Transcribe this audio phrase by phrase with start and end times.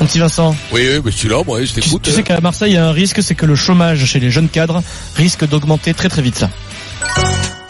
[0.00, 0.54] Mon petit Vincent.
[0.72, 2.02] Oui, oui, mais je suis là, moi, je t'écoute.
[2.02, 4.30] tu sais qu'à Marseille, il y a un risque, c'est que le chômage chez les
[4.30, 4.82] jeunes cadres
[5.16, 6.50] risque d'augmenter très très vite ça.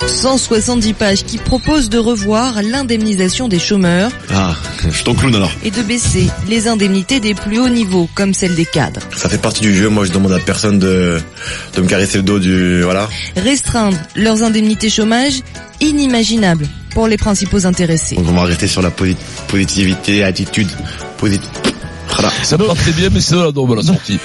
[0.06, 5.50] 170 pages qui proposent de revoir l'indemnisation des chômeurs Ah, je suis ton clown alors.
[5.62, 9.00] et de baisser les indemnités des plus hauts niveaux, comme celles des cadres.
[9.16, 11.20] Ça fait partie du jeu, moi je demande à personne de,
[11.74, 12.82] de me caresser le dos du...
[12.82, 13.08] Voilà.
[13.36, 15.40] Restreindre leurs indemnités chômage,
[15.80, 18.16] inimaginable pour les principaux intéressés.
[18.16, 19.16] Donc on va rester sur la posi-
[19.48, 20.68] positivité, attitude
[21.18, 21.50] positive.
[22.08, 22.30] Voilà.
[22.42, 23.34] Ça partait bien, mais c'est
[23.70, 24.18] on l'a sorti.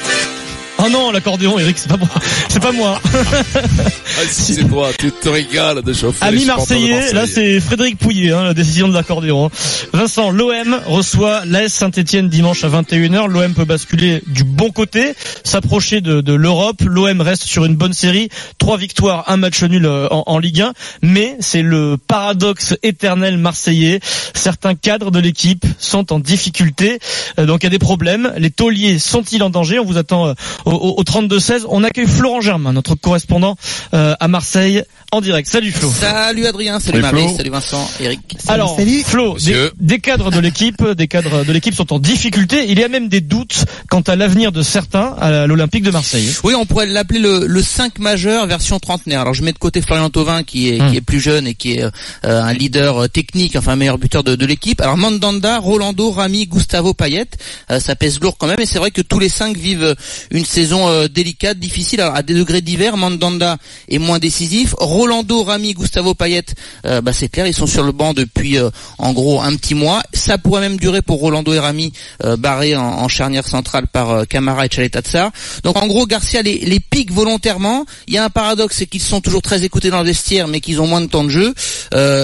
[0.82, 2.08] Oh non, l'accordéon, Eric, c'est pas moi.
[2.48, 3.02] C'est pas moi.
[3.04, 6.24] Ah, si c'est toi, tu te régales de chauffer.
[6.26, 9.50] Ami Marseillais, là c'est Frédéric Pouillet, hein, la décision de l'accordéon.
[9.94, 13.28] Vincent, l'OM reçoit l'AS Saint-Etienne dimanche à 21h.
[13.28, 16.82] L'OM peut basculer du bon côté, s'approcher de, de l'Europe.
[16.86, 20.62] L'OM reste sur une bonne série, trois victoires, un match nul euh, en, en Ligue
[20.62, 20.74] 1.
[21.02, 24.00] Mais c'est le paradoxe éternel marseillais.
[24.34, 27.00] Certains cadres de l'équipe sont en difficulté,
[27.38, 28.32] Euh, donc il y a des problèmes.
[28.38, 29.80] Les tauliers sont-ils en danger?
[29.80, 30.34] On vous attend euh,
[30.70, 31.64] au, au- au 32-16.
[31.70, 33.56] On accueille Florent Germain, notre correspondant
[33.94, 35.50] euh, à Marseille, en direct.
[35.50, 35.92] Salut Flo.
[35.92, 38.20] Salut Adrien, salut, Salut Marie, salut Vincent, Eric.
[38.48, 39.38] Alors, Flo,
[39.80, 42.66] des, cadres de l'équipe, des cadres de l'équipe sont en difficulté.
[42.70, 46.30] Il y a même des doutes quant à l'avenir de certains à l'Olympique de Marseille.
[46.44, 49.22] Oui, on pourrait l'appeler le, le 5 majeur version trentenaire.
[49.22, 50.92] Alors je mets de côté Florian Thauvin qui est, Hmm.
[50.92, 51.90] qui est plus jeune et qui est euh,
[52.24, 54.80] un leader euh, technique, enfin un meilleur buteur de, de l'équipe.
[54.82, 57.26] Alors Mandanda, Rolando, Rami, Gustavo Payet,
[57.72, 58.60] euh, ça pèse lourd quand même.
[58.60, 59.96] Et c'est vrai que tous les cinq vivent
[60.32, 62.98] une saison euh, délicate, difficile, à des degrés divers.
[62.98, 63.58] Mandanda
[63.88, 64.76] est moins décisif.
[64.78, 66.46] Rolando, Rami, Gustavo Payet,
[66.86, 69.76] euh, bah, c'est clair, ils sont sur le banc depuis euh, en gros un petit
[69.76, 70.02] mois.
[70.14, 71.94] Ça pourrait même durer pour Rolando et Rami,
[72.24, 75.32] euh, barrés en, en charnière centrale par euh, Camara et Chaletatsar.
[75.64, 77.86] Donc en gros, Garcia les, les pique volontairement.
[78.08, 80.60] Il y a un paradoxe, c'est qu'ils sont toujours très écoutés dans le vestiaire, mais
[80.60, 81.54] qu'ils ont moins de temps de jeu.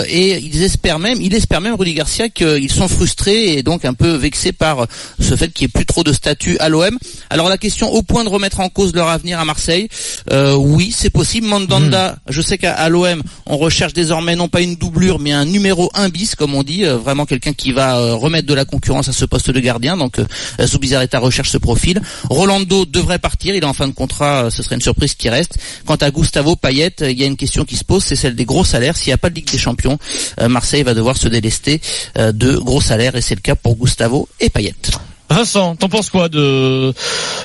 [0.09, 3.94] Et ils espèrent même, il espère même Rudy Garcia qu'ils sont frustrés et donc un
[3.94, 4.88] peu vexés par
[5.19, 6.97] ce fait qu'il n'y ait plus trop de statut à l'OM.
[7.30, 9.88] Alors la question au point de remettre en cause leur avenir à Marseille,
[10.31, 11.48] euh, oui, c'est possible.
[11.48, 15.90] Mandanda, je sais qu'à l'OM, on recherche désormais non pas une doublure, mais un numéro
[15.94, 19.08] 1 bis, comme on dit, euh, vraiment quelqu'un qui va euh, remettre de la concurrence
[19.08, 19.96] à ce poste de gardien.
[19.97, 22.02] Donc euh, Soubizarreta recherche ce profil.
[22.30, 25.30] Rolando devrait partir, il est en fin de contrat, euh, ce serait une surprise qui
[25.30, 25.57] reste.
[25.86, 28.36] Quant à Gustavo Payet, euh, il y a une question qui se pose, c'est celle
[28.36, 28.97] des gros salaires.
[28.97, 29.97] S'il n'y a pas de Ligue des Champions,
[30.40, 31.81] euh, Marseille va devoir se délester
[32.18, 34.75] euh, de gros salaires et c'est le cas pour Gustavo et Payet.
[35.35, 36.94] Vincent, t'en penses quoi de,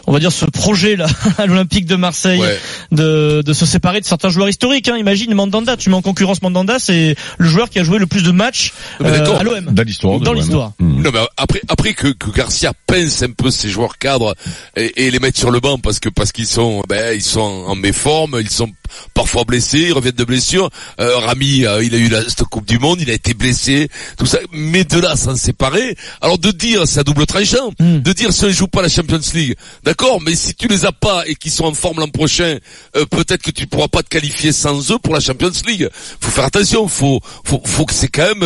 [0.07, 1.07] on va dire, ce projet là
[1.39, 2.59] à l'Olympique de Marseille Ouais.
[2.93, 4.97] de, de se séparer de certains joueurs historiques hein.
[4.97, 8.23] Imagine Mandanda, tu mets en concurrence Mandanda, c'est le joueur qui a joué le plus
[8.23, 9.41] de matchs Mais euh, d'accord.
[9.41, 9.65] à l'OM.
[9.73, 10.21] Dans l'histoire.
[10.21, 10.73] Dans l'histoire.
[10.79, 11.03] Hmm.
[11.03, 14.35] Non, mais après, après que, que Garcia pince un peu ses joueurs cadres
[14.77, 17.41] et, et les mettre sur le banc parce que parce qu'ils sont, ben, ils sont
[17.41, 18.71] en méforme, ils sont
[19.15, 20.71] parfois blessés, ils reviennent de blessures.
[21.01, 23.89] Euh, Rami, euh, il a eu la cette Coupe du Monde, il a été blessé,
[24.19, 24.39] tout ça.
[24.53, 25.97] Mais de là, s'en séparer.
[26.21, 28.01] Alors de dire, c'est à double tranchant, Mm.
[28.01, 30.21] de dire si on ne joue pas la Champions League, d'accord.
[30.21, 32.59] Mais si tu les as pas et qu'ils sont en forme l'an prochain,
[32.97, 35.89] euh, peut-être que tu pourras pas te qualifier sans eux pour la Champions League.
[36.21, 38.43] Faut faire attention, faut, faut, faut que c'est quand même.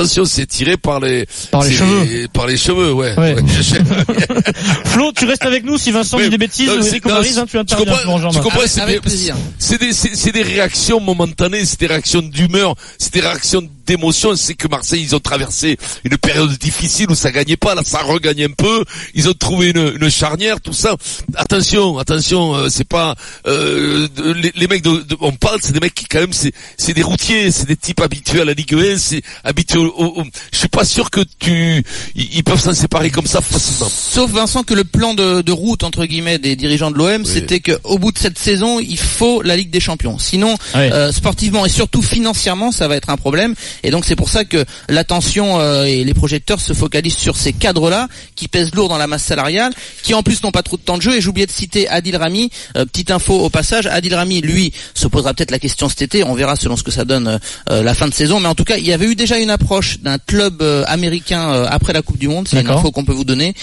[0.00, 2.28] Attention, c'est tiré par les Par les cheveux.
[2.32, 3.14] Par les cheveux, ouais.
[4.86, 7.14] Flo, tu restes avec nous si Vincent dit des bêtises, non, ou c'est- Eric non,
[7.14, 9.92] Maryse, hein, tu tu interviens comprends- tu comprends, c'est des-
[10.32, 14.34] des réactions momentanées, c'est des réactions d'humeur, c'est des réactions d'émotion.
[14.36, 17.98] C'est que Marseille, ils ont traversé une période difficile où ça gagnait pas, là ça
[18.02, 18.84] regagne un peu.
[19.14, 20.96] Ils ont trouvé une, une charnière, tout ça.
[21.34, 23.14] Attention, attention, euh, c'est pas
[23.46, 24.06] euh,
[24.36, 26.92] les, les mecs, de, de- on parle, c'est des mecs qui quand même, c'est, c'est
[26.94, 29.78] des routiers, c'est des types habitués à la Ligue 1, c'est habitués.
[29.78, 31.82] Au, au- au- je suis pas sûr que tu,
[32.14, 33.88] ils, peuvent s'en séparer comme ça facilement.
[33.90, 37.60] Sauf Vincent que le plan de, de route entre guillemets des dirigeants de l'OM, c'était
[37.60, 40.18] que au bout de cette saison, il faut la Ligue des Champions.
[40.18, 40.90] Sinon, Ouais.
[40.92, 43.54] euh, sportivement et surtout financièrement, ça va être un problème.
[43.82, 47.52] Et donc c'est pour ça que l'attention euh, et les projecteurs se focalisent sur ces
[47.52, 50.82] cadres-là qui pèsent lourd dans la masse salariale, qui en plus n'ont pas trop de
[50.82, 51.16] temps de jeu.
[51.16, 52.50] Et j'oubliais de citer Adil Rami.
[52.76, 56.24] Euh, petite info au passage, Adil Rami, lui, se posera peut-être la question cet été.
[56.24, 57.38] On verra selon ce que ça donne euh,
[57.70, 58.40] euh, la fin de saison.
[58.40, 61.50] Mais en tout cas, il y avait eu déjà une approche d'un club euh, américain
[61.52, 62.48] euh, après la Coupe du Monde.
[62.48, 63.54] C'est une info qu'on peut vous donner.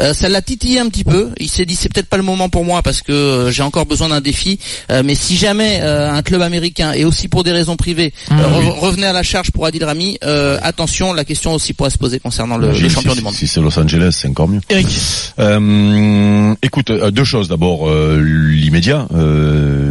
[0.00, 1.30] Euh, ça l'a titillé un petit peu.
[1.38, 4.08] Il s'est dit c'est peut-être pas le moment pour moi parce que j'ai encore besoin
[4.08, 4.58] d'un défi.
[4.90, 8.34] Euh, mais si jamais euh, un club américain et aussi pour des raisons privées Ah
[8.42, 11.98] re- revenait à la charge pour Adil Rami, euh, attention, la question aussi pourrait se
[11.98, 13.34] poser concernant le, le champion si, du monde.
[13.34, 14.60] Si c'est Los Angeles, c'est encore mieux.
[14.68, 14.86] Eric.
[15.38, 17.48] Euh, écoute, euh, deux choses.
[17.48, 19.06] D'abord, euh, l'immédiat,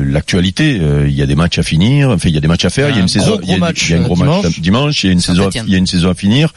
[0.05, 0.79] l'actualité.
[1.07, 2.09] Il y a des matchs à finir.
[2.09, 2.89] Enfin, il y a des matchs à faire.
[2.89, 3.31] Il y a une Un saison.
[3.31, 4.43] gros, il y a, gros une- match, il y a un gros dimanche.
[4.43, 5.03] match dimanche.
[5.03, 5.49] Il y a une saison.
[5.53, 6.53] Il y a une saison à finir.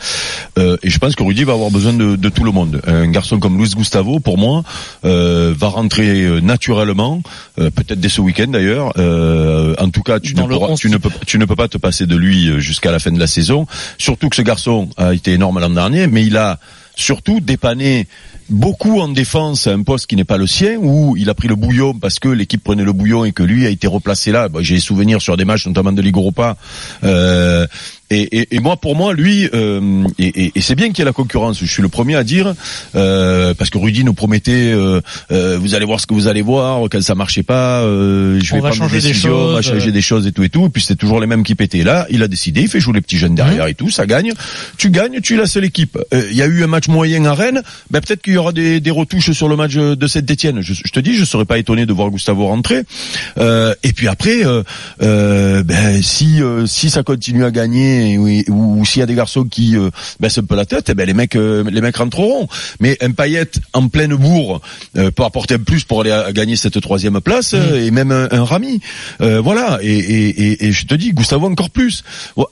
[0.59, 2.81] Et je pense que Rudy va avoir besoin de, de tout le monde.
[2.87, 4.63] Un garçon comme Luis Gustavo, pour moi,
[5.03, 7.23] va rentrer naturellement,
[7.57, 8.93] peut-être dès ce week-end d'ailleurs.
[9.81, 11.57] En tout cas, tu Dans ne, le pourras- 11 tu ne peux tu ne peux
[11.57, 13.67] pas te passer de lui jusqu'à la fin de la saison.
[13.99, 16.59] Surtout que ce garçon a été énorme l'an dernier, mais il a
[16.97, 18.07] surtout dépanner
[18.49, 21.49] beaucoup en défense à un poste qui n'est pas le sien, où il a pris
[21.49, 24.49] le bouillon parce que l'équipe prenait le bouillon et que lui a été replacé là.
[24.49, 26.57] Bon, J'ai des souvenirs sur des matchs, notamment de Ligue Europa.
[27.03, 27.67] Euh,
[28.11, 31.03] et, et, et moi, pour moi, lui, euh, et, et- et c'est bien qu'il y
[31.03, 31.59] ait la concurrence.
[31.61, 32.55] Je suis le premier à dire,
[32.95, 35.01] euh, parce que Rudy nous promettait, euh,
[35.33, 38.53] euh, vous allez voir ce que vous allez voir, quand ça marchait pas, euh, je
[38.53, 39.93] On vais va prendre changer des décisions, on va changer euh.
[39.93, 40.67] des choses et tout et tout.
[40.67, 41.83] Et puis c'était toujours les mêmes qui pétaient.
[41.85, 44.33] Là, il a décidé, il fait jouer les petits jeunes derrière et tout, ça gagne.
[44.77, 45.99] Tu gagnes, tu es la seule équipe.
[46.13, 48.53] Euh, Il y a eu un match moyen à Rennes, ben peut-être qu'il y aura
[48.53, 50.61] des, des retouches sur le match de Saint-Etienne.
[50.61, 52.83] Je, je te dis, je serais pas étonné de voir Gustavo rentrer.
[53.39, 54.43] Euh, et puis après,
[55.01, 59.45] ben, si si ça continue à gagner ou, ou, ou s'il y a des garçons
[59.45, 62.49] qui euh, baissent un peu la tête, eh ben les mecs euh, les mecs rentreront.
[62.81, 64.61] Mais un paillette en pleine bourre
[64.97, 67.91] euh, peut apporter un plus pour aller à, à gagner cette troisième place euh, et
[67.91, 68.81] même un, un Rami.
[69.21, 69.79] Euh, voilà.
[69.83, 72.03] Et, et, et, et je te dis, Gustavo encore plus.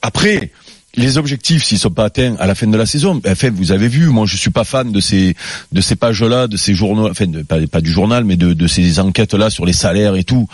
[0.02, 0.50] Après.
[0.94, 3.72] Les objectifs, s'ils sont pas atteints à la fin de la saison, ben, enfin, vous
[3.72, 5.34] avez vu, moi je suis pas fan de ces
[5.72, 8.66] de ces pages-là, de ces journaux, enfin de- pas, pas du journal, mais de, de
[8.66, 10.46] ces enquêtes-là sur les salaires et tout.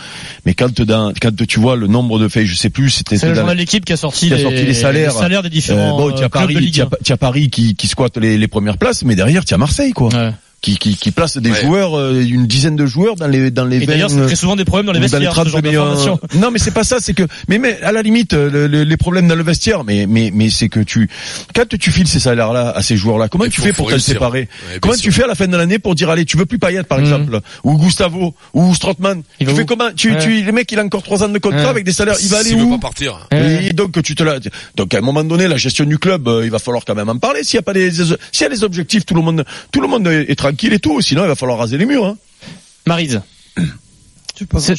[0.45, 3.27] Mais quand dans, quand tu vois le nombre de faits, je sais plus, c'était C'est
[3.27, 5.43] le journal d'équipe qui a sorti, qui a les, sorti les salaires.
[5.43, 6.89] des différents euh, bon, tu euh, as de Paris, Ligue tu as, 1.
[7.03, 9.91] tu as Paris qui, qui squatte les, les premières places, mais derrière tu as Marseille
[9.91, 10.31] quoi, Ouais.
[10.61, 11.61] Qui, qui, qui place des Ouais.
[11.61, 14.35] joueurs, euh, une dizaine de joueurs dans les dans les Et 20, d'ailleurs, c'est très
[14.35, 16.19] souvent des problèmes dans les ou dans les vestiaires, 30 ce genre d'informations.
[16.35, 16.97] Non, mais c'est pas ça.
[16.99, 19.83] C'est que, mais, mais à la limite, euh, le- le- les problèmes dans le vestiaire,
[19.83, 21.09] mais, mais, mais c'est que tu,
[21.55, 23.97] quand tu files ces salaires-là à ces joueurs-là, comment Il tu faut- fais pour te
[23.97, 25.03] séparer Ouais, Comment sûr.
[25.03, 26.97] tu fais à la fin de l'année pour dire allez, tu veux plus Payet par
[26.99, 27.03] Mhm.
[27.05, 30.17] exemple, ou Gustavo, ou Strootman Il Tu fais où comment Tu, Ouais.
[30.19, 31.65] tu, le mec, il a encore trois ans de contrat Ouais.
[31.67, 32.15] avec des salaires.
[32.21, 33.27] Il va aller S'il veut où pas partir.
[33.31, 34.39] Et donc tu te la...
[34.75, 37.09] donc à un moment donné la gestion du club euh, il va falloir quand même
[37.09, 39.43] en parler s'il y a pas des s'il y a des objectifs tout le monde
[39.71, 42.05] tout le monde est, est tranquille et tout sinon il va falloir raser les murs
[42.05, 42.17] hein.
[42.87, 43.21] Marise,
[44.59, 44.75] c'est.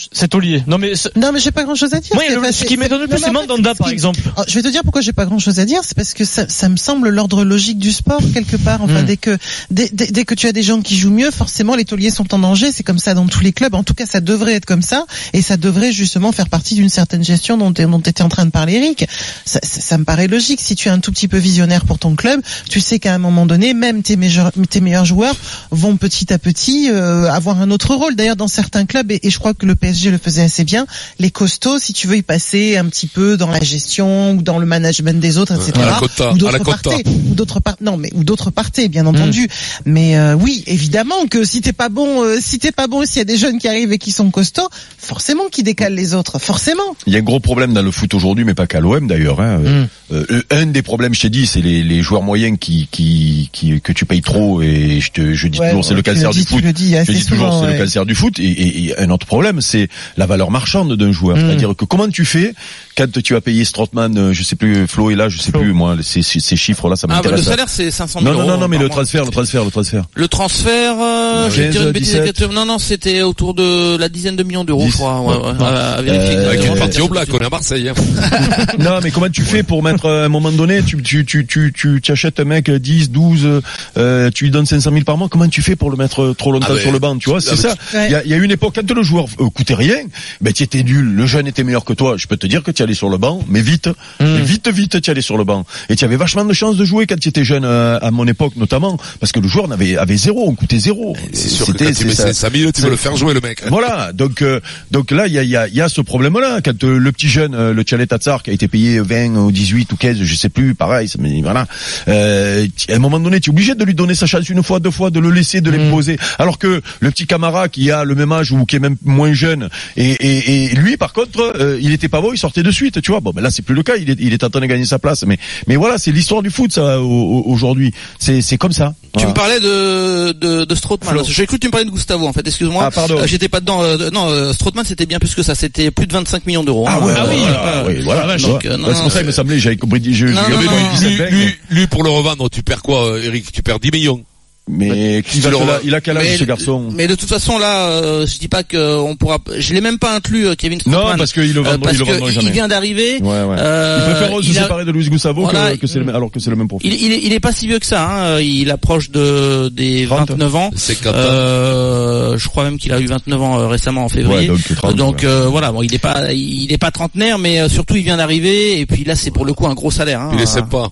[0.67, 2.11] Non mais Non, mais j'ai pas grand chose à dire.
[2.15, 4.21] moi, le- ce qui m'étonne le plus, c'est Mandanda par exemple.
[4.35, 6.25] Alors, je vais te dire pourquoi j'ai pas grand chose à dire, c'est parce que
[6.25, 8.83] ça, ça me semble l'ordre logique du sport quelque part.
[8.83, 9.07] Enfin, Mm.
[9.07, 9.37] dès que
[9.71, 12.33] dès, dès- dès que tu as des gens qui jouent mieux, forcément les tauliers sont
[12.35, 12.73] en danger.
[12.73, 13.75] C'est comme ça dans tous les clubs.
[13.75, 16.89] En tout cas, ça devrait être comme ça, et ça devrait justement faire partie d'une
[16.89, 19.07] certaine gestion dont tu étais en train de parler, Eric.
[19.45, 20.61] Ça, ça, ça me paraît logique.
[20.61, 23.19] Si tu es un tout petit peu visionnaire pour ton club, tu sais qu'à un
[23.19, 25.35] moment donné, même tes meilleurs tes meilleurs joueurs
[25.71, 28.15] vont petit à petit euh, avoir un autre rôle.
[28.17, 30.87] D'ailleurs, dans certains clubs, et, et je crois que le PSG le faisait assez bien,
[31.19, 34.59] les costauds, si tu veux y passer un petit peu dans la gestion ou dans
[34.59, 35.73] le management des autres, etc.
[35.83, 39.07] à la Cotta, ou d'autres partaient, ou d'autres par- non mais ou d'autres partaient, bien
[39.07, 39.49] entendu.
[39.85, 43.19] Mais euh, oui, évidemment que si t'es pas bon, euh, si t'es pas bon, s'il
[43.19, 44.69] y a des jeunes qui arrivent et qui sont costauds,
[44.99, 46.97] forcément qui décalent les autres, forcément.
[47.07, 49.41] il y a un gros problème dans le foot aujourd'hui mais pas qu'à l'OM d'ailleurs
[49.41, 49.59] hein.
[49.59, 49.89] Mm.
[50.13, 53.81] Euh, un des problèmes je t'ai dit c'est les, les joueurs moyens qui, qui, qui
[53.81, 56.29] que tu payes trop et je te je dis Ouais, toujours c'est ouais, le cancer
[56.31, 57.79] le du dis, tu foot le dis je dis toujours souvent, c'est ouais.
[57.79, 61.13] le cancer du foot et, et- et un autre problème c'est la valeur marchande d'un
[61.13, 61.41] joueur Mm.
[61.41, 62.55] c'est-à-dire que comment tu fais
[63.01, 65.61] quand tu as payé Strootman euh, je sais plus Flo est là je sais Flo.
[65.61, 68.21] plus moi ces, ces ces chiffres là ça Ah, bah, le m'intéresse salaire c'est 500
[68.21, 70.95] non 000 non euros non non mais le transfert le transfert le transfert Le transfert,
[71.01, 72.21] euh, je vais 15, dire une bêtise 17.
[72.21, 72.53] exactement.
[72.55, 74.91] Non, non, c'était autour de la dizaine de millions d'euros, 10.
[74.91, 75.21] je crois.
[75.21, 75.65] Ouais, ouais, Ouais.
[75.67, 77.89] à, à vérifier Euh, Avec une partie au black, on est à Marseille.
[77.89, 77.95] Hein.
[78.79, 81.47] Non, mais comment tu fais pour mettre euh, à un moment donné, tu tu tu
[81.47, 83.63] tu tu, tu achètes un mec euh, 10, 12,
[83.97, 85.29] euh, tu lui donnes 500 000 par mois.
[85.29, 87.53] Comment tu fais pour le mettre trop longtemps Ah, sur le banc, tu vois C'est
[87.67, 88.07] Ah, ça.
[88.07, 89.97] Il y a, y a une époque quand le joueur coûtait rien,
[90.41, 92.15] ben tu étais nul, le jeune était meilleur que toi.
[92.17, 93.89] Je peux te dire que tu allais sur le banc, mais vite,
[94.21, 95.65] mais vite, vite, tu allais sur le banc.
[95.89, 98.27] Et tu avais vachement de chances de jouer quand tu étais jeune euh, à mon
[98.27, 101.17] époque notamment, parce que le joueur n'avait avait zéro, on coûtait zéro.
[101.33, 102.33] C'est sûr que quand tu c'est mets ça.
[102.35, 103.63] 500 000, tu veux le faire jouer le mec.
[103.69, 106.01] Voilà, donc euh, donc là il y a, il y, a, il y a ce
[106.01, 109.37] problème-là quand euh, le petit jeune, euh, le Tchalet Tatsar qui a été payé 20
[109.37, 111.67] ou 18 ou 15, je sais plus, pareil, ça, mais voilà.
[112.09, 114.81] Euh, à un moment donné, tu es obligé de lui donner sa chance une fois,
[114.81, 116.19] deux fois, de le laisser, de l'imposer.
[116.39, 119.33] Alors que le petit camarade qui a le même âge ou qui est même moins
[119.33, 122.70] jeune, et, et, et lui par contre, euh, il était pas bon, il sortait de
[122.73, 123.21] suite, tu vois.
[123.21, 124.85] Bon, ben là c'est plus le cas, il est, il est en train de gagner
[124.85, 125.25] sa place.
[125.27, 127.93] Mais mais voilà, c'est l'histoire du foot ça au- au- aujourd'hui.
[128.19, 128.95] C'est c'est comme ça.
[129.03, 129.29] Tu Voilà.
[129.31, 131.25] me parlais de de, de Strootman.
[131.27, 132.47] J'ai cru que tu me parlais de Gustavo en fait.
[132.47, 132.85] Excuse-moi.
[132.87, 133.19] Ah, pardon.
[133.19, 133.83] Euh, J'étais pas dedans.
[133.83, 135.55] euh, non, euh, Strootman c'était bien plus que ça.
[135.55, 136.85] C'était plus de 25 millions d'euros.
[136.89, 137.05] Ah hein.
[137.07, 138.27] ouais, Ah oui, voilà, ah, oui, voilà.
[138.27, 138.43] vache.
[138.43, 141.17] Donc, euh, non, Ouais, c'est pour ça qu'il me semblait, j'avais compris, je, Non, lui,
[141.31, 143.51] lui, lui, pour le revendre, tu perds quoi, Eric?
[143.53, 144.23] Tu perds 10 millions.
[144.71, 145.67] Mais qui la- revends.
[145.85, 146.89] il a quel âge Mais, ce garçon?
[146.95, 149.39] mais de toute façon là, euh, je dis pas que on pourra.
[149.59, 151.11] Je l'ai même pas inclus euh, Kevin Strootman.
[151.13, 152.47] Non, parce qu'il le euh, vendra, parce il le vendra jamais.
[152.47, 153.19] il vient d'arriver.
[153.21, 153.57] Ouais, ouais.
[153.59, 156.05] Euh, il préfère se il a- séparer de Luis Gustavo Voilà, que, que c'est le
[156.05, 156.93] même, alors que c'est le même profil.
[156.93, 158.07] Il, il, est, il est pas si vieux que ça.
[158.09, 158.41] Hein.
[158.41, 160.31] Il approche de des 30.
[160.31, 160.71] 29 ans.
[160.77, 164.49] C'est Euh, je crois même qu'il a eu 29 ans euh, récemment en Ouais, février.
[164.49, 165.25] donc 30, Donc ouais.
[165.27, 168.17] euh, voilà, bon, il est pas, il est pas trentenaire, mais euh, surtout il vient
[168.17, 170.21] d'arriver et puis là c'est pour le coup un gros salaire.
[170.21, 170.31] Hein.
[170.35, 170.89] Il est sympa.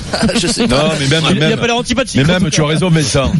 [0.40, 0.94] je sais Non, pas.
[0.98, 2.16] mais même, Il, il a même, pas l'air antipathique.
[2.20, 2.90] mais même, tu as raison,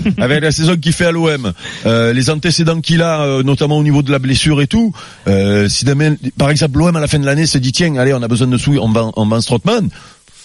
[0.19, 1.53] Avec la saison qu'il fait à l'OM,
[1.87, 4.93] euh, les antécédents qu'il a, euh, notamment au niveau de la blessure et tout,
[5.27, 8.13] euh, si demain, par exemple, l'OM à la fin de l'année se dit, tiens, allez,
[8.15, 9.89] on a besoin de sous, on vend, on vend Strootman,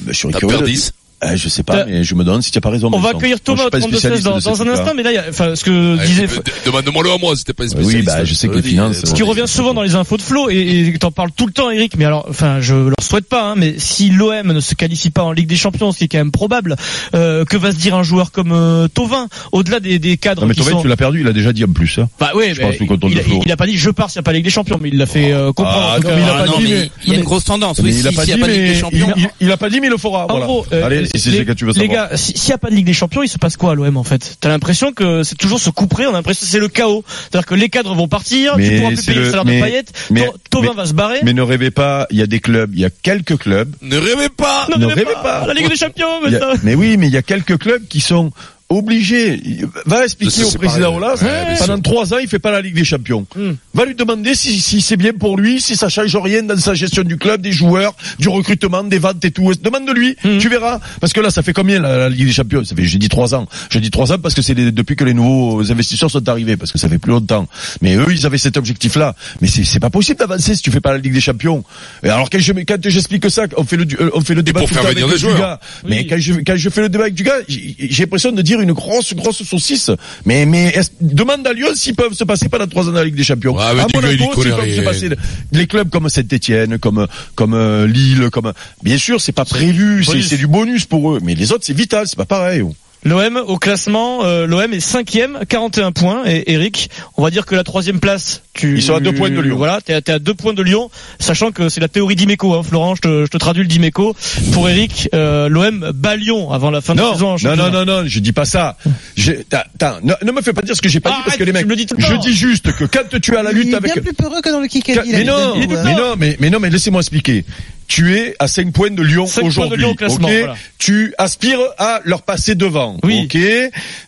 [0.02, 0.94] ben, je T'as curieux peur de- 10.
[1.24, 2.90] Euh, je sais pas, mais je me demande si tu as pas raison.
[2.94, 5.12] On va accueillir Thomas au suis pas 32 spécialiste dans, dans un instant, mais là,
[5.12, 7.64] il y a- enfin, ce que Eh, disait de- de- Demande-moi-le à moi, c'était pas
[7.64, 9.82] un Oui, bah, je sais que le les finances, euh, Ce qui revient souvent dans
[9.82, 12.76] les infos de Flo, et t'en parles tout le temps, Eric, mais alors, enfin, je
[12.76, 15.92] leur souhaite pas, hein, mais si l'OM ne se qualifie pas en Ligue des Champions,
[15.94, 16.76] ce qui est quand même probable,
[17.16, 20.48] euh, que va se dire un joueur comme euh, Tovin, au-delà des, des cadres Non,
[20.48, 20.82] mais qui sont...
[20.82, 21.98] tu l'as perdu, il a déjà dit en plus.
[21.98, 22.10] Hein.
[22.20, 24.44] Bah oui, mais il, il a pas dit je pars s'il n'y a pas Ligue
[24.44, 25.92] des Champions, mais il l'a fait euh, comprendre.
[25.92, 26.16] Ah, en tout non, cas.
[26.16, 27.80] mais il a Ah pas non, dit, mais mais- il y a une grosse tendance.
[27.80, 28.80] Oui, il a si- pas s'il dit, n'y a pas de Ligue mais des il,
[28.80, 29.14] Champions.
[29.18, 30.26] il- il a pas dit, mais il le fera.
[30.26, 30.46] En Voilà.
[30.46, 32.58] gros, Allez, et c'est les, ce que tu veux les gars, si- s'il n'y a
[32.58, 34.38] pas de Ligue des Champions, il se passe quoi à l'OM en fait?
[34.40, 37.04] T'as l'impression que c'est toujours se couper, on a l'impression que c'est le chaos.
[37.08, 39.66] C'est-à-dire que les cadres vont partir, tu Mais pourras plus payer le salaire mais- de
[39.66, 41.20] Payet, mais- Thauvin va se barrer.
[41.24, 43.74] Mais ne rêvez pas, il y a des clubs, il y a quelques clubs.
[43.82, 45.46] Ne rêvez pas non, ne rêvez pas.
[45.48, 46.54] La Ligue des Champions, a- maintenant.
[46.64, 48.32] mais oui, mais il y a quelques clubs qui sont
[48.70, 49.42] obligés.
[49.86, 50.98] Va expliquer au président.
[51.00, 53.26] Ouais, bien pendant trois ans, il fait pas la Ligue des Champions.
[53.36, 53.52] Hmm.
[53.74, 56.74] Va lui demander si, si c'est bien pour lui, si ça change rien dans sa
[56.74, 59.52] gestion du club, des joueurs, du recrutement, des ventes et tout.
[59.62, 60.38] Demande-lui, Hmm.
[60.40, 60.80] tu verras.
[61.00, 62.64] Parce que là, ça fait combien la, la Ligue des Champions?
[62.64, 63.48] Ça fait, j'ai dit trois ans.
[63.70, 66.72] Je dis trois ans parce que c'est depuis que les nouveaux investisseurs sont arrivés, parce
[66.72, 67.48] que ça fait plus longtemps.
[67.82, 69.16] Mais eux, ils avaient cet objectif-là.
[69.42, 71.64] Mais c'est, c'est pas possible d'avancer si tu fais pas la Ligue des Champions.
[72.04, 74.62] Et alors quand je, quand j'explique ça, on fait le, euh, on fait le débat
[74.62, 75.38] pour tout faire venir avec des joueurs.
[75.38, 75.60] gars.
[75.88, 78.42] Mais quand je, quand je fais le débat avec du gars, j'ai j'ai l'impression de
[78.42, 79.92] dire une grosse, grosse saucisse.
[80.26, 83.16] Mais, mais demande à Lyon s'ils peuvent se passer pendant trois ans dans la Ligue
[83.16, 83.58] des Champions.
[83.58, 85.10] À Monaco, s'ils peuvent se passer
[85.52, 90.38] les clubs comme Saint-Etienne, comme, comme euh, Lille, comme, bien sûr, c'est pas prévu, c'est
[90.38, 91.20] du bonus pour eux.
[91.24, 92.64] Mais les autres, c'est vital, c'est pas pareil.
[93.06, 96.24] L'OM au classement, euh, l'OM est cinquième, 41 points.
[96.26, 99.30] Et Eric, on va dire que la troisième place, tu Ils sont à deux points
[99.30, 99.58] de Lyon.
[99.58, 102.56] Voilà, t'es à, deux points de Lyon, sachant que c'est la théorie d'Imeco.
[102.56, 104.16] Hein, Florent, je te, je te traduis le d'Imeco.
[104.54, 107.36] Pour Eric, euh, l'OM bat Lyon avant la fin de saison.
[107.36, 108.76] en non, non, non, non, je dis pas ça.
[109.16, 111.38] Je, t'as- t'as- ne, ne me fais pas dire ce que j'ai pas dit parce
[111.38, 111.68] que les mecs.
[111.68, 113.94] me dis je dis juste que quand tu as la il lutte est avec.
[113.94, 114.98] bien plus peureux que dans le Kikadi.
[115.00, 117.46] Quand- mais non, mais non, mais, mais non, mais laissez-moi expliquer.
[117.88, 119.78] Tu es à 5 points de Lyon aujourd'hui.
[119.78, 120.56] Lyon au classement, ok voilà.
[120.78, 122.98] Tu aspires à leur passer devant.
[123.04, 123.26] Oui.
[123.26, 123.38] Ok.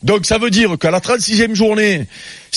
[0.03, 2.07] Donc ça veut dire qu'à la 36e journée,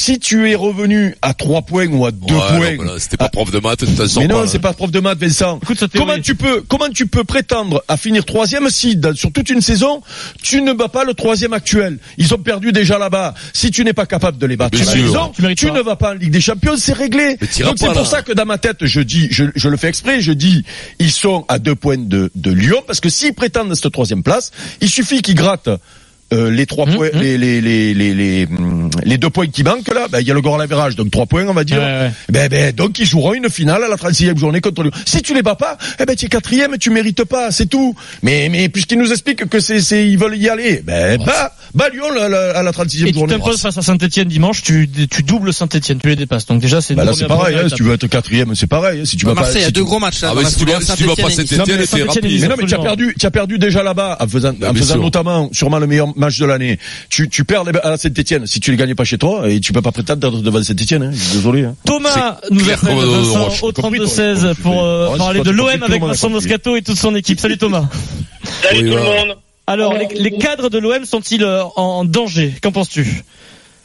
[0.00, 2.86] si tu es revenu à 3 points ou à 2 Ouais, points.
[2.98, 5.18] C'était pas prof de maths, tu t'en sors mais non, c'est pas prof de maths,
[5.18, 5.58] Vincent.
[5.62, 5.84] Écoute.
[5.94, 9.60] Comment tu peux, comment tu peux prétendre à finir troisième si dans- sur toute une
[9.60, 10.00] saison
[10.42, 11.98] tu ne bats pas le troisième actuel?
[12.16, 13.34] Ils ont perdu déjà là-bas.
[13.52, 14.94] Si tu n'es pas capable de les battre sûr.
[14.94, 17.36] maison, Tu ne vas pas en Ligue des Champions, c'est réglé.
[17.36, 20.20] Donc c'est pour ça que dans ma tête, je dis, je, je le fais exprès,
[20.22, 20.64] je dis,
[20.98, 24.22] ils sont à deux points de, de Lyon parce que s'ils prétendent à cette troisième
[24.22, 25.68] place, il suffit qu'ils grattent.
[26.32, 27.20] Euh, les trois Hum, points, hum.
[27.20, 30.30] les, les, les, les, les, hum, les deux points qui manquent là, ben, il y
[30.30, 31.78] a le goal average, donc trois points on va dire.
[31.78, 32.10] Ouais, ouais.
[32.30, 34.92] Ben, ben, donc ils joueront une finale à la 36e journée contre Lyon.
[35.06, 37.94] Si tu les bats pas, eh ben tu es quatrième, tu mérites pas, c'est tout.
[38.22, 41.88] Mais mais puisqu'ils nous expliquent que c'est c'est ils veulent y aller, ben bah bah
[41.92, 43.34] Lyon la- la- à la 36e Et tu journée.
[43.34, 46.46] t'imposes face à Saint-Etienne dimanche, tu, tu doubles Saint-Etienne, tu les dépasses.
[46.46, 49.00] Donc déjà, c'est Bah là c'est pareil, hein, si tu veux être quatrième, c'est pareil.
[49.00, 50.32] hein, Si tu vas pas, Marseille si a tu- deux gros matchs là.
[50.36, 51.30] Ah, si tu vas, si tu vas pas.
[51.30, 52.24] Saint-Etienne, Non, mais c'est Saint-Étienne, rapide.
[52.30, 54.52] ils Mais non, mais tu as perdu, tu as perdu déjà là-bas en faisant, en
[54.52, 56.78] bien faisant notamment sûrement le meilleur match de l'année.
[57.08, 58.46] Tu, tu perds à Saint-Etienne.
[58.46, 61.02] Si tu les gagnes pas chez toi, et tu peux pas prétendre d'être devant Saint-Etienne.
[61.04, 61.10] Hein.
[61.32, 61.64] Désolé.
[61.64, 61.74] Hein.
[61.84, 63.22] Thomas nous appelle euh,
[63.62, 66.30] au Compris, toi, 32-16 toi, pour euh, parler de tu l'OM avec Vincent.
[66.30, 67.38] Moscato et toute son équipe.
[67.40, 67.84] Salut Thomas.
[68.62, 69.36] Salut tout le monde.
[69.66, 72.52] Alors, les, les cadres de l'OM sont-ils euh, en danger?
[72.62, 73.06] Qu'en penses-tu?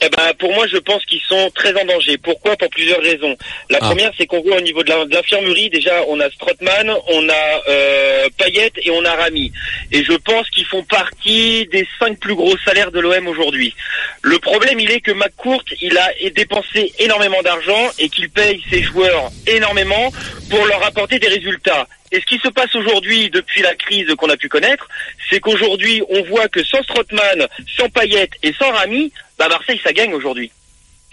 [0.02, 2.18] Eh ben, pour moi, je pense qu'ils sont très en danger.
[2.18, 2.58] Pourquoi?
[2.58, 3.36] Pour plusieurs raisons.
[3.70, 3.86] La Ah.
[3.88, 8.28] première, c'est qu'on voit au niveau de l'infirmerie, déjà, on a Strootman, on a euh,
[8.38, 9.54] Payet et on a Rami.
[9.94, 13.74] Et je pense qu'ils font partie des cinq plus gros salaires de l'OM aujourd'hui.
[14.22, 18.84] Le problème, il est que McCourt, il a dépensé énormément d'argent et qu'il paye ses
[18.84, 20.12] joueurs énormément
[20.50, 21.88] pour leur apporter des résultats.
[22.16, 24.88] Et ce qui se passe aujourd'hui, depuis la crise qu'on a pu connaître,
[25.30, 27.46] c'est qu'aujourd'hui, on voit que sans Strootman,
[27.78, 30.50] sans Payet et sans Rami, bah Marseille, ça gagne aujourd'hui.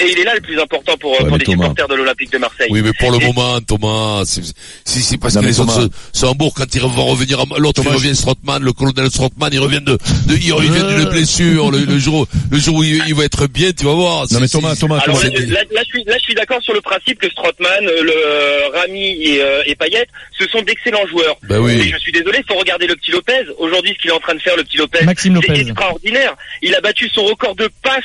[0.01, 1.63] Et il est là le plus important pour, Ouais, pour les Thomas.
[1.65, 2.67] supporters de l'Olympique de Marseille.
[2.71, 5.89] Oui, mais pour le Et- moment, Thomas, si c'est parce Non, que les autres Thomas.
[6.13, 9.11] se- sont en bourg quand ils vont revenir, à- l'autre il revient Strootman, le colonel
[9.11, 9.93] Strootman, il revient de,
[10.27, 10.99] de il revient Euh.
[11.01, 13.93] d'une blessure, le, le jour, le jour où il, il va être bien, tu vas
[13.95, 14.27] voir.
[14.33, 15.31] Non mais Thomas, Thomas, Alors Thomas.
[15.31, 18.03] là, là, là, je suis, là, je suis d'accord sur le principe que Strootman, euh,
[18.03, 20.07] le euh, Rami et, euh, et Payet,
[20.37, 21.37] ce sont d'excellents joueurs.
[21.45, 21.77] Bah oui.
[21.77, 23.45] Mais je suis désolé, il faut regarder le petit Lopez.
[23.59, 26.35] Aujourd'hui, ce qu'il est en train de faire, le petit Lopez, c'est extraordinaire.
[26.63, 28.03] Il a battu son record de passes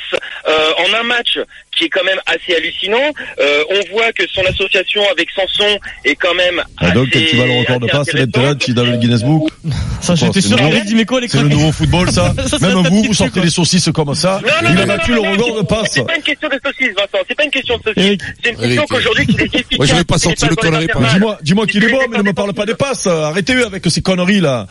[0.48, 1.40] euh, en un match,
[1.78, 3.14] qui est quand même assez hallucinant.
[3.40, 7.38] Euh, on voit que son association avec Sanson est quand même Ah, donc assez, tu
[7.38, 9.50] vas le record de passe maintenant, tu es dans le Guinness Book.
[10.02, 12.34] Ça, j'étais c'est sûr C'est le nouveau football ça.
[12.62, 14.40] Même vous, vous sortez cul, des saucisses comme ça.
[14.44, 15.90] Non, non, Il non, a non, battu le record de passe.
[15.92, 17.26] C'est pas une question de saucisse, Vincent.
[17.28, 18.04] C'est pas une question de saucisse.
[18.04, 18.22] Eric.
[18.44, 19.78] C'est une question qu'aujourd'hui qu'il est efficace.
[19.78, 22.24] Moi, je vais pas sortir le connerie, les Dis-moi, dis-moi qu'il est bon, mais ne
[22.24, 23.08] me parle pas des passes.
[23.08, 24.68] Arrêtez avec ces conneries là.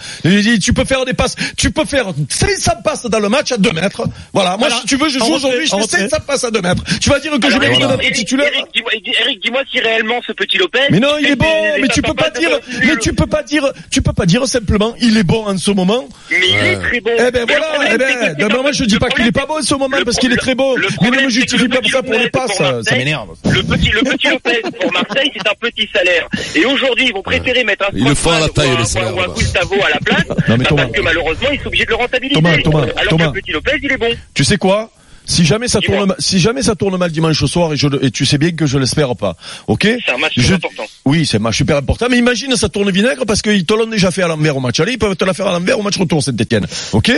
[0.62, 3.72] Tu peux faire des passes, tu peux faire 500 passes dans le match à 2
[3.72, 4.02] mètres.
[4.32, 4.56] Voilà.
[4.56, 6.08] Moi, si tu veux, je joue aujourd'hui, je fais retrait.
[6.08, 6.82] 500 passes à 2 mètres.
[7.00, 10.32] Tu vas dire que je mérite Eric, d'être Eric, titulaire Eric, dis-moi, si réellement ce
[10.32, 10.80] petit Lopez.
[10.90, 11.46] Mais non, il est bon,
[11.80, 12.50] mais tu peux pas dire,
[12.82, 15.70] mais tu peux pas dire, tu peux pas dire simplement, il est bon en ce
[15.70, 16.08] moment.
[16.30, 17.10] Mais il est très bon.
[17.18, 19.62] Eh ben voilà, eh ben, non, moi je dis pas qu'il est pas bon en
[19.62, 20.74] ce moment parce qu'il est très bon.
[21.02, 23.28] Mais ne me justifie pas ça pour les passes, ça, m'énerve.
[23.44, 26.28] Le petit, le petit Lopez pour Marseille, c'est un petit salaire.
[26.54, 28.78] Et aujourd'hui, ils vont préférer mettre un Ils le font à la taille, ou un-
[28.78, 29.34] le salaire, ou un.
[29.34, 30.24] Gustavo à la place.
[30.48, 30.82] Non, mais bah, Thomas.
[30.82, 32.34] parce que malheureusement, ils sont obligés de le rentabiliser.
[32.40, 33.28] Thomas, Thomas, Alors Thomas.
[33.30, 34.10] que le petit Lopez, il est bon.
[34.34, 34.90] Tu sais quoi?
[35.26, 35.96] Si jamais ça Dis-moi.
[35.98, 38.38] tourne, ma- si jamais ça tourne mal dimanche au soir et, je, et tu sais
[38.38, 39.82] bien que je l'espère pas, ok?
[40.06, 40.84] C'est un match Je- très important.
[41.04, 42.06] Oui, c'est un match super important.
[42.10, 44.80] Mais imagine ça tourne vinaigre parce qu'ils te l'ont déjà fait à l'envers au match
[44.80, 47.12] aller, ils peuvent te la faire à l'envers au match retour Saint-Etienne, ok?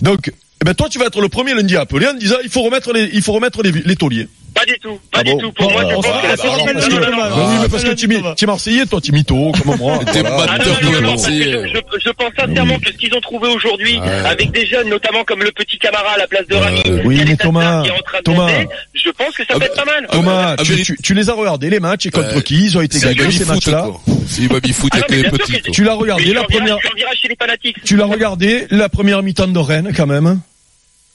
[0.00, 2.48] Donc, eh ben toi tu vas être le premier lundi à appeler en disant il
[2.50, 4.28] faut remettre les, il faut remettre les, les tauliers.
[4.54, 5.00] Pas du tout.
[5.10, 5.52] Pas Ah du bon tout.
[5.52, 7.36] Pour moi, je pense bah, que la bah, parce que- non, non, bah non.
[7.48, 9.98] oui, mais parce que tu es Marseillais, toi, tu es mytho, comme moi.
[10.12, 10.58] T'es pas Ah
[11.00, 11.72] Marseillais.
[11.72, 14.08] je, pense sincèrement que ce qu'ils ont trouvé aujourd'hui, Ouais.
[14.28, 17.02] avec des jeunes, notamment comme le petit Camara à la place de Rami, Ouais.
[17.04, 18.50] Oui, mais Thomas, qui est en train de Thomas.
[18.94, 20.06] je pense que ça Ah, peut être pas mal.
[20.10, 20.62] Thomas, Ah,
[21.02, 23.86] tu, les as regardés les matchs et contre qui ils ont été gagnés ces matchs-là.
[24.28, 25.62] C'est baby foot Ah avec les petits.
[25.72, 26.76] Tu l'as regardé la première,
[27.84, 30.40] tu l'as regardé la première mi-temps de Rennes quand même.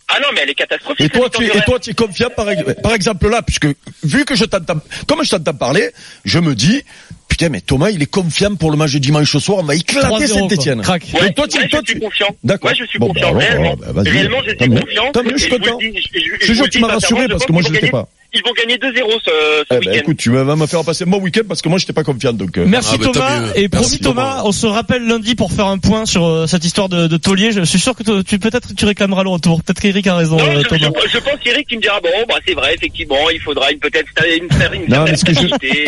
[0.10, 1.06] Ah non, mais elle est catastrophique.
[1.06, 2.48] Et toi, tu es, et toi, tu es confiant par,
[2.82, 3.68] par exemple là, puisque
[4.04, 5.90] vu que je t'entends, comme je t'entends parler,
[6.24, 6.82] je me dis,
[7.28, 9.76] putain, mais Thomas, il est confiant pour le match de dimanche au soir, on va
[9.76, 10.80] éclater 3-0, Saint-Etienne.
[10.80, 12.36] Ouais, Donc toi, tu, ouais, toi, je suis tu, confiant.
[12.44, 12.70] D'accord.
[12.70, 13.34] Ouais, je suis Bon, confiant.
[13.34, 14.80] bah, alors, réellement, bah, réellement, je mieux.
[14.80, 15.12] confiant.
[15.12, 15.78] Tant mieux, je suis content.
[15.82, 16.08] je- je- Je je
[16.40, 17.74] te vous jure, le tu dis m'as rassuré sincèrement, je parce pense que moi, qu'ils
[17.76, 17.80] je
[18.34, 19.91] Ils vont gagner 2-0 ce, ce Eh ben, week-end.
[20.01, 22.57] écoute, tu vas me faire passer mon week-end parce que moi, j'étais pas confiant, donc.
[22.57, 24.41] euh, Merci Ah, bah, Thomas et promis Merci, Thomas, Thomas.
[24.46, 27.51] on se rappelle lundi pour faire un point sur euh, cette histoire de, de taulier.
[27.51, 29.62] Je suis sûr que tu- tu peut-être tu réclameras le retour.
[29.63, 30.89] Peut-être qu'Eric a raison Non, euh, je, Thomas.
[31.05, 33.79] je- je pense qu'Eric qui me dira bon bah c'est vrai effectivement il faudra une
[33.79, 34.07] peut-être
[34.38, 35.24] une, une, une Non, mais ce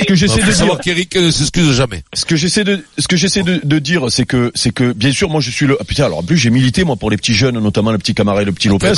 [0.05, 2.03] que j'essaie de savoir qu'Eric ne s'excuse jamais.
[2.13, 5.12] ce que j'essaie de, ce que j'essaie de, de dire, c'est que, c'est que, bien
[5.12, 7.17] sûr, moi, je suis le, ah, putain, alors, en plus, j'ai milité, moi, pour les
[7.17, 8.91] petits jeunes, notamment le petit Camara et le petit Lopez.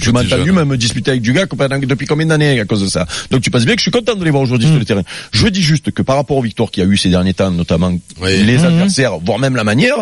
[0.00, 1.46] Tu, m'as entendu même me disputer avec du gars
[1.82, 3.06] depuis combien d'années cause de ça.
[3.30, 5.02] Donc, tu penses bien que je suis content de les voir aujourd'hui sur le terrain.
[5.32, 7.50] Je dis juste que par rapport aux victoires qu'il y a eu ces derniers temps,
[7.50, 8.42] notamment Oui.
[8.44, 8.64] les Mhm.
[8.64, 9.96] adversaires, voire même la manière,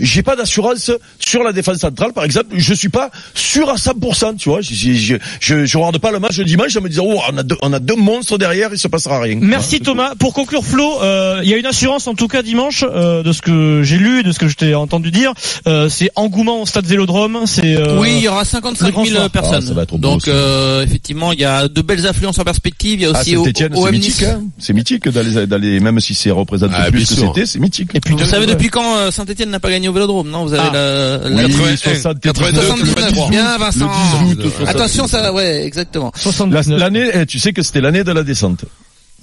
[0.00, 2.48] j'ai pas d'assurance sur la défense centrale, par exemple.
[2.56, 4.60] Je suis pas sûr à 100%, tu vois.
[4.60, 7.20] Je, je, je, je, je regarde pas le match le dimanche en me disant, oh,
[7.32, 9.38] on a deux, on a deux monstres derrière, il se passera rien.
[9.40, 10.14] Merci Thomas.
[10.18, 13.32] Pour conclure Flo, euh, il y a une assurance en tout cas dimanche euh, de
[13.32, 15.32] ce que j'ai lu, de ce que je t'ai entendu dire.
[15.66, 17.42] Euh, c'est engouement au stade Vélodrome.
[17.46, 19.30] C'est euh, Oui, il y aura le 55 grand 000 soir.
[19.30, 19.60] personnes.
[19.64, 22.44] Ah, ça va être beau Donc euh, effectivement, il y a de belles affluences en
[22.44, 22.94] perspective.
[22.94, 24.28] Il y a Ah, aussi au, Saint-Etienne, au c'est mythique, Nice.
[24.28, 24.42] hein.
[24.58, 27.90] C'est mythique d'aller, d'aller, même si c'est représente Ah, plus que c'était, c'est mythique.
[27.94, 30.52] Et puis Vous savez depuis quand euh, Saint-Etienne n'a pas gagné au Vélodrome Non, vous
[30.54, 30.72] avez Ah.
[30.72, 33.30] la, la Oui, 81, 60, 82, 79.
[33.30, 33.90] Bien, Vincent.
[34.28, 34.68] Le 10 août, 60.
[34.68, 36.12] Attention, ça, ouais, exactement.
[36.14, 36.78] La- 79.
[36.80, 38.64] L'année, eh, tu sais que c'était l'année de la descente.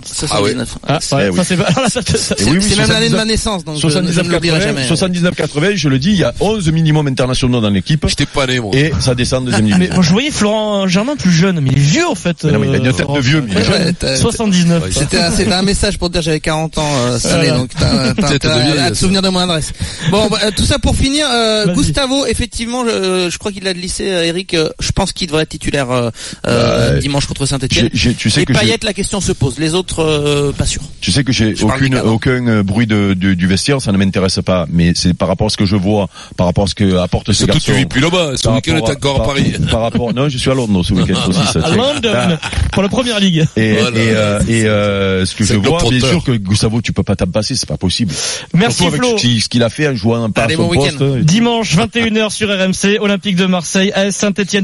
[0.06, 0.78] 79.
[0.88, 1.38] Ah, ouais, oui.
[1.38, 4.32] ça c'est oui, oui, même l'année de 79, ma naissance, donc je, je 79, ne
[4.32, 4.88] l'oublierai 80, jamais.
[4.88, 8.06] 79, 80, je le dis, il y a 11 minimum internationaux dans l'équipe.
[8.08, 8.72] J'étais pas né, moi.
[8.76, 9.96] Et ça descend en deuxième mais division.
[9.96, 12.44] moi, je voyais Florent Germain plus jeune, mais il est vieux en fait.
[12.44, 13.86] Mais non, mais il a une euh, tête de vieux, mais il est Ouais, jeune.
[13.88, 14.84] ouais, t'as- 79.
[14.84, 18.10] Ouais, C'était un, message pour te dire j'avais 40 ans euh, année, donc t'as,
[18.86, 19.72] à te souvenir de mon adresse.
[20.10, 21.28] Bon, bah, euh, tout ça pour finir.
[21.32, 21.74] Euh.
[21.74, 24.56] Gustavo, effectivement, je, je crois qu'il a glissé, Eric.
[24.80, 26.12] je pense qu'il devrait être titulaire
[26.48, 27.90] euh, dimanche contre Saint-Etienne.
[27.92, 29.60] Tu sais Et Payet, la question se pose.
[29.60, 30.82] Les autres, euh, pas sûr.
[31.02, 33.98] Tu sais que j'ai Je aucune, aucun euh, bruit de, de- du vestiaire, ça ne
[33.98, 34.66] m'intéresse pas.
[34.72, 37.28] Mais c'est par rapport à ce que je vois, par rapport à ce que apporte
[37.28, 37.72] ce Surtout, garçon.
[37.74, 38.38] tu vis plus là-bas.
[38.38, 39.54] Ce week-end, t'es encore à par- Paris.
[39.72, 41.40] Par rapport, non, je suis à Londres ce week-end aussi.
[41.52, 42.38] Ça, À c'est- London Ah.
[42.72, 43.46] pour la première ligue.
[43.56, 43.90] Et, Voilà.
[44.00, 47.16] et, euh, et euh, ce que je vois, bien sûr que Gustavo, tu peux pas
[47.16, 48.14] t'en passer, c'est pas possible.
[48.54, 49.18] Merci avec Flo.
[49.18, 51.02] ce qu'il- a fait en jouant pas à Allez, bon poste.
[51.04, 54.60] Dimanche 21h sur RMC, Olympique de Marseille, AS Saint-Etienne.